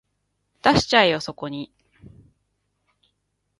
[0.63, 1.71] 出しちゃえよそこに